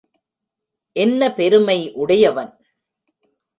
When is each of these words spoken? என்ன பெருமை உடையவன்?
என்ன 0.95 1.33
பெருமை 1.33 1.91
உடையவன்? 1.93 2.51